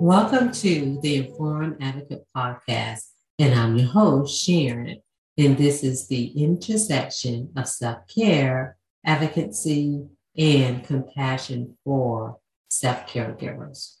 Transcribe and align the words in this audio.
Welcome 0.00 0.52
to 0.52 1.00
the 1.02 1.16
Informed 1.16 1.78
Advocate 1.80 2.24
Podcast, 2.34 3.08
and 3.36 3.52
I'm 3.52 3.76
your 3.76 3.88
host, 3.88 4.44
Sharon. 4.44 5.02
And 5.36 5.58
this 5.58 5.82
is 5.82 6.06
the 6.06 6.40
intersection 6.40 7.50
of 7.56 7.66
self 7.66 8.06
care, 8.06 8.76
advocacy, 9.04 10.06
and 10.36 10.84
compassion 10.84 11.76
for 11.84 12.38
self 12.70 13.08
caregivers. 13.08 13.96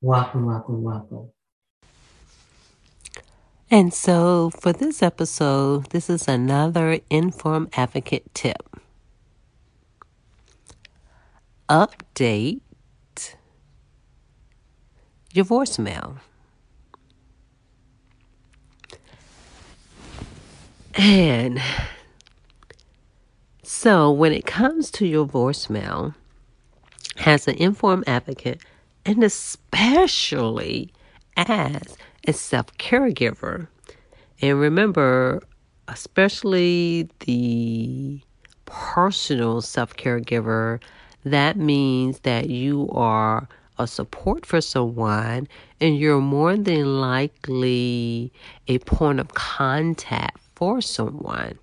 Welcome, 0.00 0.46
welcome, 0.46 0.84
welcome. 0.84 1.30
And 3.68 3.92
so, 3.92 4.50
for 4.50 4.72
this 4.72 5.02
episode, 5.02 5.86
this 5.86 6.08
is 6.08 6.28
another 6.28 7.00
Informed 7.10 7.70
Advocate 7.76 8.32
tip. 8.32 8.78
Update 11.68 12.60
your 15.36 15.44
voicemail. 15.44 16.18
And 20.94 21.60
so 23.62 24.10
when 24.10 24.32
it 24.32 24.46
comes 24.46 24.90
to 24.92 25.06
your 25.06 25.26
voicemail, 25.26 26.14
as 27.24 27.48
an 27.48 27.56
informed 27.56 28.04
advocate, 28.06 28.62
and 29.04 29.22
especially 29.22 30.92
as 31.36 31.96
a 32.26 32.32
self 32.32 32.72
caregiver, 32.78 33.68
and 34.40 34.60
remember, 34.60 35.42
especially 35.88 37.08
the 37.20 38.20
personal 38.64 39.60
self 39.60 39.96
caregiver, 39.96 40.80
that 41.24 41.56
means 41.56 42.20
that 42.20 42.48
you 42.48 42.88
are 42.92 43.48
a 43.78 43.86
support 43.86 44.46
for 44.46 44.60
someone, 44.60 45.48
and 45.80 45.98
you're 45.98 46.20
more 46.20 46.56
than 46.56 47.00
likely 47.00 48.32
a 48.68 48.78
point 48.80 49.20
of 49.20 49.34
contact 49.34 50.38
for 50.54 50.80
someone. 50.80 51.58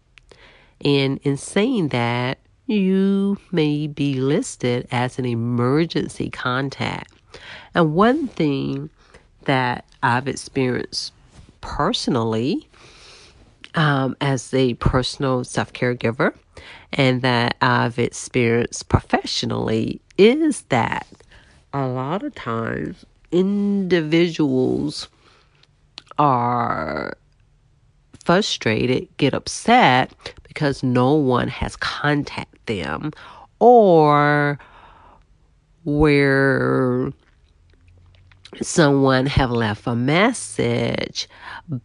And 0.84 1.20
in 1.24 1.38
saying 1.38 1.90
that, 1.90 2.40
you 2.66 3.38
may 3.52 3.88
be 3.88 4.16
listed 4.16 4.88
as 4.92 5.20
an 5.20 5.26
emergency 5.26 6.30
contact. 6.30 7.12
And 7.76 7.94
one 7.94 8.28
thing 8.28 8.90
that 9.46 9.86
I've 10.02 10.28
experienced 10.28 11.14
personally 11.62 12.70
um, 13.76 14.16
as 14.22 14.54
a 14.54 14.76
personal 14.76 15.44
self 15.44 15.74
caregiver 15.74 16.34
and 16.92 17.22
that 17.24 17.56
I've 17.62 17.98
experienced 18.00 18.88
professionally 18.88 20.02
is 20.18 20.62
that 20.64 21.08
a 21.74 21.88
lot 21.88 22.24
of 22.24 22.34
times 22.36 23.06
individuals 23.32 25.08
are 26.20 27.18
frustrated, 28.24 29.08
get 29.18 29.34
upset 29.34 30.14
because 30.48 30.84
no 30.84 31.14
one 31.14 31.48
has 31.48 31.76
contacted 31.76 32.60
them 32.68 33.12
or 33.60 34.60
where 35.84 37.12
someone 38.62 39.26
have 39.26 39.50
left 39.50 39.88
a 39.88 39.96
message 39.96 41.28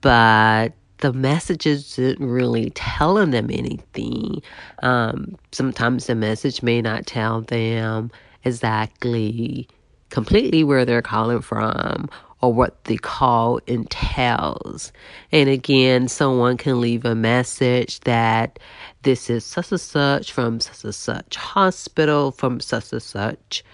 but 0.02 0.72
the 0.98 1.12
message 1.12 1.66
isn't 1.66 2.18
really 2.18 2.70
telling 2.70 3.30
them 3.30 3.50
anything. 3.50 4.42
Um, 4.82 5.36
sometimes 5.52 6.06
the 6.06 6.14
message 6.14 6.62
may 6.62 6.82
not 6.82 7.06
tell 7.06 7.42
them 7.42 8.10
exactly 8.44 9.68
completely 10.10 10.64
where 10.64 10.84
they're 10.84 11.02
calling 11.02 11.40
from 11.40 12.08
or 12.40 12.52
what 12.52 12.84
the 12.84 12.98
call 12.98 13.58
entails. 13.66 14.92
And 15.32 15.48
again, 15.48 16.08
someone 16.08 16.56
can 16.56 16.80
leave 16.80 17.04
a 17.04 17.14
message 17.14 18.00
that 18.00 18.58
this 19.02 19.28
is 19.28 19.44
such 19.44 19.72
and 19.72 19.80
such 19.80 20.32
from 20.32 20.60
such 20.60 20.84
and 20.84 20.94
such 20.94 21.36
hospital, 21.36 22.30
from 22.30 22.60
such 22.60 22.92
and 22.92 23.02
such 23.02 23.64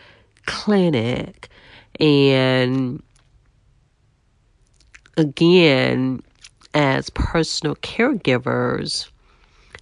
clinic. 0.47 1.49
And 2.01 3.03
again, 5.17 6.23
as 6.73 7.11
personal 7.11 7.77
caregivers, 7.77 9.09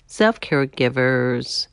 self 0.06 0.40
caregivers, 0.40 1.68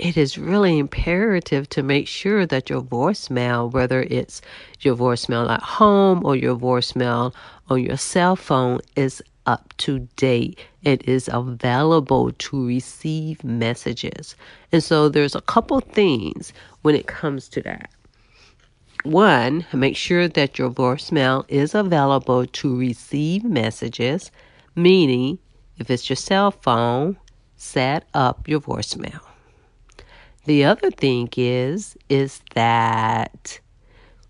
it 0.00 0.16
is 0.16 0.38
really 0.38 0.78
imperative 0.78 1.68
to 1.70 1.82
make 1.82 2.08
sure 2.08 2.46
that 2.46 2.70
your 2.70 2.80
voicemail, 2.80 3.70
whether 3.70 4.02
it's 4.02 4.40
your 4.80 4.96
voicemail 4.96 5.48
at 5.50 5.62
home 5.62 6.24
or 6.24 6.36
your 6.36 6.56
voicemail 6.56 7.34
on 7.68 7.82
your 7.82 7.98
cell 7.98 8.34
phone, 8.34 8.80
is 8.96 9.22
up 9.44 9.74
to 9.76 10.00
date. 10.16 10.58
It 10.82 11.06
is 11.06 11.28
available 11.30 12.32
to 12.32 12.66
receive 12.66 13.44
messages. 13.44 14.36
And 14.72 14.82
so 14.82 15.08
there's 15.10 15.34
a 15.34 15.42
couple 15.42 15.80
things 15.80 16.52
when 16.82 16.94
it 16.94 17.06
comes 17.06 17.48
to 17.50 17.60
that. 17.62 17.90
One, 19.02 19.66
make 19.72 19.96
sure 19.96 20.28
that 20.28 20.58
your 20.58 20.70
voicemail 20.70 21.44
is 21.48 21.74
available 21.74 22.46
to 22.46 22.78
receive 22.78 23.44
messages, 23.44 24.30
meaning 24.74 25.38
if 25.78 25.90
it's 25.90 26.08
your 26.08 26.16
cell 26.16 26.50
phone, 26.50 27.18
set 27.56 28.04
up 28.14 28.48
your 28.48 28.60
voicemail. 28.60 29.29
The 30.44 30.64
other 30.64 30.90
thing 30.90 31.28
is 31.36 31.96
is 32.08 32.40
that 32.54 33.60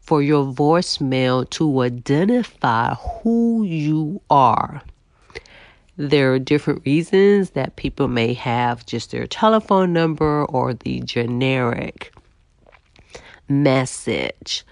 for 0.00 0.22
your 0.22 0.44
voicemail 0.52 1.48
to 1.50 1.82
identify 1.82 2.94
who 2.94 3.62
you 3.62 4.20
are. 4.28 4.82
There 5.96 6.32
are 6.32 6.38
different 6.38 6.82
reasons 6.84 7.50
that 7.50 7.76
people 7.76 8.08
may 8.08 8.34
have 8.34 8.84
just 8.86 9.12
their 9.12 9.28
telephone 9.28 9.92
number 9.92 10.44
or 10.46 10.74
the 10.74 11.00
generic 11.00 12.12
message. 13.48 14.64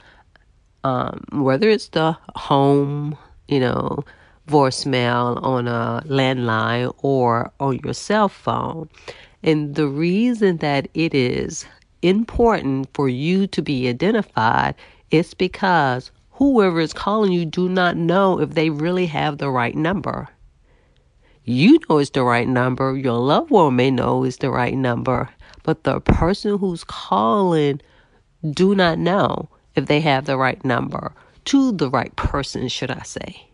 Um, 0.82 1.22
whether 1.32 1.68
it's 1.68 1.88
the 1.88 2.16
home, 2.34 3.16
you 3.46 3.60
know, 3.60 4.04
voicemail 4.48 5.40
on 5.42 5.68
a 5.68 6.02
landline 6.06 6.92
or 6.98 7.52
on 7.60 7.78
your 7.84 7.94
cell 7.94 8.28
phone. 8.28 8.88
And 9.42 9.74
the 9.74 9.86
reason 9.86 10.58
that 10.58 10.88
it 10.94 11.14
is 11.14 11.64
important 12.02 12.88
for 12.94 13.08
you 13.08 13.46
to 13.48 13.62
be 13.62 13.88
identified 13.88 14.74
is 15.10 15.34
because 15.34 16.10
whoever 16.32 16.80
is 16.80 16.92
calling 16.92 17.32
you 17.32 17.44
do 17.44 17.68
not 17.68 17.96
know 17.96 18.40
if 18.40 18.50
they 18.50 18.70
really 18.70 19.06
have 19.06 19.38
the 19.38 19.50
right 19.50 19.74
number. 19.74 20.28
You 21.44 21.78
know 21.88 21.98
it's 21.98 22.10
the 22.10 22.24
right 22.24 22.46
number. 22.46 22.96
Your 22.96 23.18
loved 23.18 23.50
one 23.50 23.76
may 23.76 23.90
know 23.90 24.24
it's 24.24 24.36
the 24.36 24.50
right 24.50 24.74
number, 24.74 25.30
but 25.62 25.84
the 25.84 26.00
person 26.00 26.58
who's 26.58 26.84
calling 26.84 27.80
do 28.50 28.74
not 28.74 28.98
know 28.98 29.48
if 29.74 29.86
they 29.86 30.00
have 30.00 30.26
the 30.26 30.36
right 30.36 30.62
number 30.64 31.12
to 31.46 31.72
the 31.72 31.88
right 31.88 32.14
person, 32.16 32.68
should 32.68 32.90
I 32.90 33.02
say. 33.02 33.48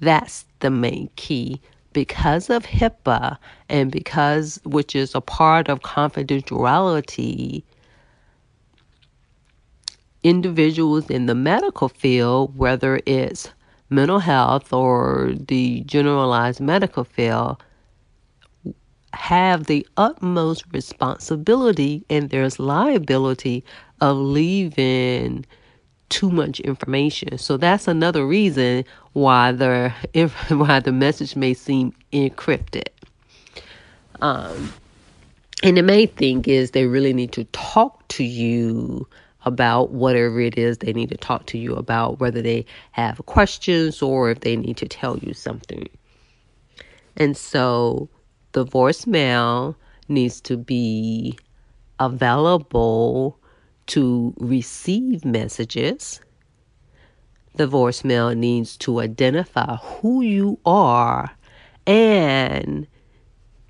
That's 0.00 0.44
the 0.60 0.70
main 0.70 1.10
key 1.16 1.60
because 1.92 2.50
of 2.50 2.64
HIPAA 2.64 3.38
and 3.68 3.90
because, 3.90 4.60
which 4.64 4.94
is 4.94 5.14
a 5.14 5.20
part 5.20 5.68
of 5.68 5.80
confidentiality, 5.80 7.62
individuals 10.22 11.08
in 11.10 11.26
the 11.26 11.34
medical 11.34 11.88
field, 11.88 12.56
whether 12.56 13.00
it's 13.06 13.50
mental 13.90 14.18
health 14.18 14.72
or 14.72 15.32
the 15.48 15.80
generalized 15.82 16.60
medical 16.60 17.04
field, 17.04 17.62
have 19.14 19.64
the 19.64 19.86
utmost 19.96 20.64
responsibility 20.72 22.04
and 22.10 22.30
there's 22.30 22.58
liability 22.58 23.64
of 24.00 24.16
leaving 24.16 25.44
too 26.08 26.30
much 26.30 26.60
information. 26.60 27.38
So 27.38 27.56
that's 27.56 27.88
another 27.88 28.26
reason 28.26 28.84
why 29.12 29.52
the 29.52 29.92
why 30.48 30.80
the 30.80 30.92
message 30.92 31.36
may 31.36 31.54
seem 31.54 31.92
encrypted. 32.12 32.88
Um, 34.20 34.72
and 35.62 35.76
the 35.76 35.82
main 35.82 36.08
thing 36.08 36.44
is 36.44 36.70
they 36.70 36.86
really 36.86 37.12
need 37.12 37.32
to 37.32 37.44
talk 37.46 38.06
to 38.08 38.24
you 38.24 39.06
about 39.44 39.90
whatever 39.90 40.40
it 40.40 40.58
is 40.58 40.78
they 40.78 40.92
need 40.92 41.08
to 41.08 41.16
talk 41.16 41.46
to 41.46 41.58
you 41.58 41.74
about, 41.74 42.20
whether 42.20 42.42
they 42.42 42.66
have 42.92 43.24
questions 43.26 44.02
or 44.02 44.30
if 44.30 44.40
they 44.40 44.56
need 44.56 44.76
to 44.76 44.88
tell 44.88 45.18
you 45.18 45.32
something. 45.32 45.88
And 47.16 47.36
so 47.36 48.08
the 48.52 48.64
voicemail 48.64 49.74
needs 50.08 50.40
to 50.42 50.56
be 50.56 51.38
available 51.98 53.38
to 53.88 54.34
receive 54.38 55.24
messages. 55.24 56.20
The 57.54 57.66
voicemail 57.66 58.36
needs 58.36 58.76
to 58.78 59.00
identify 59.00 59.76
who 59.76 60.22
you 60.22 60.58
are 60.64 61.30
and 61.86 62.86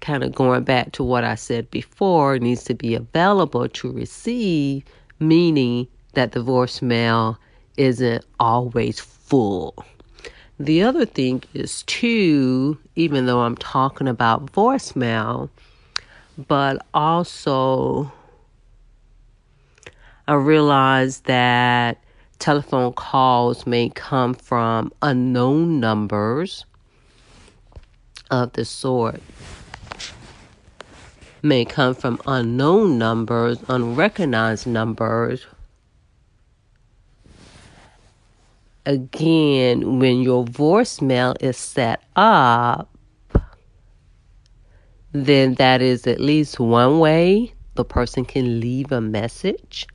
kind 0.01 0.23
of 0.23 0.35
going 0.35 0.65
back 0.65 0.93
to 0.93 1.05
what 1.05 1.25
I 1.25 1.35
said 1.35 1.71
before, 1.71 2.39
needs 2.39 2.65
to 2.65 2.75
be 2.75 2.95
available 2.95 3.69
to 3.69 3.93
receive, 3.93 4.85
meaning 5.19 5.89
that 6.15 6.33
the 6.33 6.41
voicemail 6.41 7.37
isn't 7.77 8.25
always 8.39 9.01
full. 9.01 9.85
The 10.61 10.83
other 10.83 11.07
thing 11.07 11.45
is, 11.55 11.85
too, 11.85 12.79
even 12.97 13.27
though 13.27 13.41
I'm 13.41 13.57
talking 13.57 14.09
about 14.09 14.53
voicemail, 14.53 15.49
but 16.49 16.85
also 16.93 18.13
I 20.29 20.35
realize 20.35 21.21
that 21.21 22.05
telephone 22.39 22.93
calls 22.93 23.67
may 23.67 23.89
come 23.89 24.35
from 24.35 24.93
unknown 25.01 25.81
numbers 25.81 26.67
of 28.31 28.53
the 28.53 28.67
sort 28.67 29.23
may 31.43 31.65
come 31.65 31.95
from 31.95 32.21
unknown 32.27 32.99
numbers, 32.99 33.59
unrecognized 33.69 34.67
numbers. 34.67 35.47
Again, 38.85 39.99
when 39.99 40.21
your 40.21 40.45
voicemail 40.45 41.37
is 41.41 41.57
set 41.57 42.03
up, 42.17 42.95
then 45.13 45.55
that 45.55 45.81
is 45.81 46.07
at 46.07 46.21
least 46.21 46.61
one 46.61 46.99
way 46.99 47.55
the 47.77 47.85
person 47.85 48.27
can 48.27 48.61
leave 48.61 48.93
a 48.93 49.01
message 49.01 49.87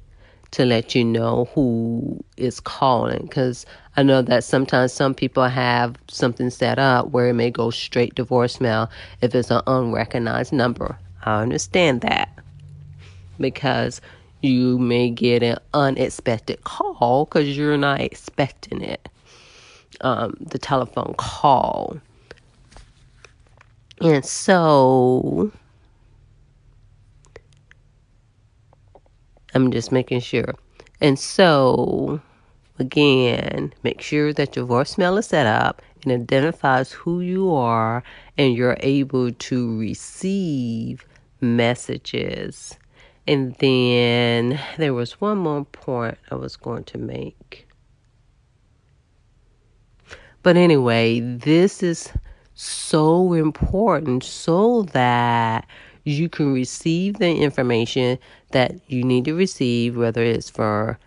to 0.53 0.65
let 0.65 0.93
you 0.93 1.03
know 1.03 1.49
who 1.53 2.23
is 2.37 2.59
calling. 2.59 3.23
Because 3.23 3.65
I 3.97 4.03
know 4.03 4.21
that 4.21 4.43
sometimes 4.43 4.93
some 4.93 5.13
people 5.13 5.47
have 5.47 5.95
something 6.07 6.49
set 6.49 6.79
up 6.79 7.09
where 7.09 7.29
it 7.29 7.33
may 7.33 7.49
go 7.51 7.71
straight 7.71 8.15
to 8.15 8.25
voicemail 8.25 8.89
if 9.21 9.33
it's 9.35 9.51
an 9.51 9.61
unrecognized 9.67 10.53
number. 10.53 10.97
I 11.23 11.41
understand 11.41 12.01
that 12.01 12.29
because 13.39 13.99
you 14.41 14.77
may 14.77 15.09
get 15.09 15.41
an 15.41 15.57
unexpected 15.73 16.63
call 16.63 17.25
because 17.25 17.57
you're 17.57 17.77
not 17.77 18.01
expecting 18.01 18.81
it. 18.81 19.09
Um, 20.01 20.37
the 20.39 20.59
telephone 20.59 21.15
call. 21.17 21.97
And 24.01 24.25
so 24.25 25.51
I'm 29.53 29.71
just 29.71 29.91
making 29.91 30.21
sure. 30.21 30.55
And 31.01 31.17
so, 31.19 32.21
again, 32.79 33.73
make 33.83 34.01
sure 34.01 34.33
that 34.33 34.55
your 34.55 34.65
voicemail 34.65 35.19
is 35.19 35.27
set 35.27 35.45
up 35.45 35.81
and 36.03 36.11
identifies 36.11 36.91
who 36.91 37.21
you 37.21 37.53
are, 37.53 38.03
and 38.37 38.55
you're 38.55 38.77
able 38.81 39.31
to 39.31 39.79
receive 39.79 41.05
messages. 41.39 42.77
And 43.27 43.55
then 43.59 44.59
there 44.77 44.93
was 44.93 45.21
one 45.21 45.37
more 45.37 45.63
point 45.65 46.17
I 46.29 46.35
was 46.35 46.57
going 46.57 46.83
to 46.85 46.97
make. 46.97 47.67
But 50.41 50.57
anyway, 50.57 51.21
this 51.21 51.81
is 51.81 52.11
so 52.53 53.33
important 53.33 54.23
so 54.23 54.83
that 54.91 55.65
you 56.03 56.29
can 56.29 56.53
receive 56.53 57.19
the 57.19 57.35
information 57.35 58.17
that 58.51 58.73
you 58.87 59.03
need 59.03 59.25
to 59.25 59.33
receive, 59.33 59.95
whether 59.95 60.23
it's 60.23 60.49
for 60.49 60.99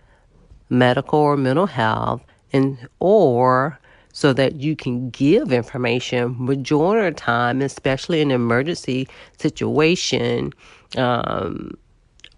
medical 0.71 1.19
or 1.19 1.37
mental 1.37 1.67
health, 1.67 2.23
and 2.53 2.89
or 3.01 3.79
so 4.13 4.33
that 4.33 4.57
you 4.57 4.75
can 4.75 5.11
give 5.11 5.53
information 5.53 6.35
majority 6.39 7.07
of 7.07 7.15
the 7.15 7.21
time, 7.21 7.61
especially 7.61 8.23
in 8.23 8.31
an 8.31 8.35
emergency 8.35 9.07
situation. 9.39 10.55
Um, 10.97 11.73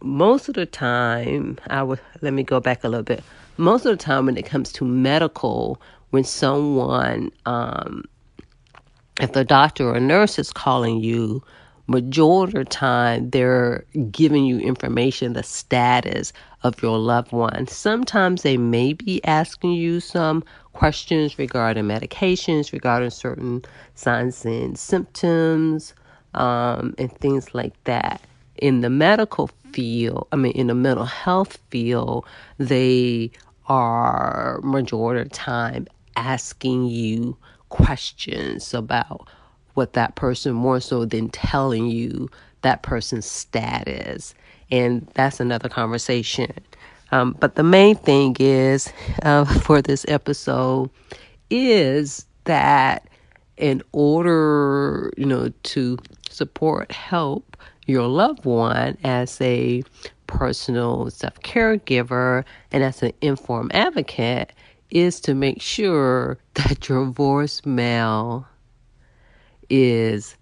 most 0.02 0.48
of 0.48 0.54
the 0.54 0.66
time, 0.66 1.58
I 1.68 1.82
would 1.82 2.00
let 2.20 2.32
me 2.32 2.42
go 2.42 2.58
back 2.58 2.82
a 2.82 2.88
little 2.88 3.04
bit. 3.04 3.22
Most 3.58 3.86
of 3.86 3.96
the 3.96 4.02
time, 4.02 4.26
when 4.26 4.36
it 4.36 4.44
comes 4.44 4.72
to 4.72 4.84
medical, 4.84 5.80
when 6.10 6.24
someone, 6.24 7.30
um, 7.46 8.04
if 9.20 9.32
the 9.32 9.44
doctor 9.44 9.88
or 9.94 10.00
nurse 10.00 10.38
is 10.38 10.52
calling 10.52 11.00
you 11.00 11.42
majority 11.88 12.58
of 12.58 12.64
the 12.64 12.70
time 12.70 13.30
they're 13.30 13.84
giving 14.10 14.44
you 14.44 14.58
information, 14.60 15.32
the 15.32 15.42
status 15.42 16.32
of 16.62 16.80
your 16.82 16.98
loved 16.98 17.32
one. 17.32 17.66
Sometimes 17.66 18.42
they 18.42 18.56
may 18.56 18.92
be 18.92 19.24
asking 19.24 19.72
you 19.72 19.98
some 20.00 20.44
questions 20.74 21.38
regarding 21.38 21.84
medications, 21.84 22.72
regarding 22.72 23.10
certain 23.10 23.64
signs 23.94 24.44
and 24.44 24.78
symptoms, 24.78 25.94
um, 26.34 26.94
and 26.98 27.10
things 27.18 27.54
like 27.54 27.72
that. 27.84 28.22
In 28.58 28.82
the 28.82 28.90
medical 28.90 29.48
field, 29.72 30.28
I 30.30 30.36
mean, 30.36 30.52
in 30.52 30.66
the 30.66 30.74
mental 30.74 31.06
health 31.06 31.58
field, 31.70 32.26
they 32.58 33.30
are 33.66 34.60
majority 34.62 35.22
of 35.22 35.30
the 35.30 35.34
time 35.34 35.86
asking 36.16 36.86
you 36.86 37.36
questions 37.68 38.74
about 38.74 39.28
what 39.78 39.92
that 39.92 40.16
person 40.16 40.52
more 40.52 40.80
so 40.80 41.04
than 41.04 41.28
telling 41.28 41.86
you 41.86 42.28
that 42.62 42.82
person's 42.82 43.26
status. 43.26 44.34
And 44.72 45.08
that's 45.14 45.38
another 45.38 45.68
conversation. 45.68 46.52
Um, 47.12 47.36
but 47.38 47.54
the 47.54 47.62
main 47.62 47.94
thing 47.94 48.34
is 48.40 48.92
uh, 49.22 49.44
for 49.60 49.80
this 49.80 50.04
episode 50.08 50.90
is 51.48 52.26
that 52.44 53.08
in 53.56 53.82
order, 53.92 55.12
you 55.16 55.24
know, 55.26 55.50
to 55.62 55.96
support, 56.28 56.90
help 56.90 57.56
your 57.86 58.08
loved 58.08 58.44
one 58.44 58.98
as 59.04 59.40
a 59.40 59.84
personal 60.26 61.08
self 61.10 61.40
caregiver 61.42 62.44
and 62.72 62.82
as 62.82 63.00
an 63.04 63.12
informed 63.20 63.72
advocate, 63.74 64.52
is 64.90 65.20
to 65.20 65.34
make 65.34 65.62
sure 65.62 66.36
that 66.54 66.88
your 66.88 67.06
voicemail 67.06 68.44
is 69.70 70.36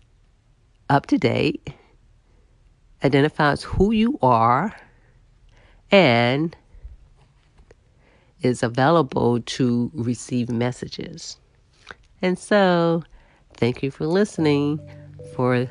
up 0.88 1.06
to 1.06 1.18
date, 1.18 1.72
identifies 3.04 3.62
who 3.62 3.92
you 3.92 4.18
are, 4.22 4.74
and 5.90 6.56
is 8.42 8.62
available 8.62 9.40
to 9.40 9.90
receive 9.94 10.50
messages. 10.50 11.38
And 12.22 12.38
so, 12.38 13.02
thank 13.54 13.82
you 13.82 13.90
for 13.90 14.06
listening 14.06 14.80
for 15.34 15.68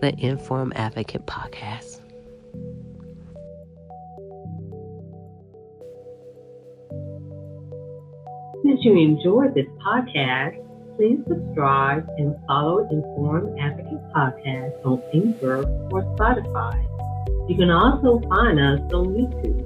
the 0.00 0.14
Inform 0.18 0.72
Advocate 0.76 1.26
podcast. 1.26 2.00
Since 8.62 8.84
you 8.84 8.96
enjoyed 8.98 9.54
this 9.54 9.66
podcast, 9.86 10.65
please 10.96 11.20
subscribe 11.28 12.08
and 12.16 12.34
follow 12.46 12.88
Informed 12.90 13.58
Advocate 13.60 14.00
Podcast 14.14 14.72
on 14.84 15.02
Anchor 15.12 15.58
or 15.90 16.02
Spotify. 16.16 16.86
You 17.48 17.56
can 17.56 17.70
also 17.70 18.20
find 18.28 18.58
us 18.58 18.80
on 18.92 19.14
YouTube. 19.14 19.62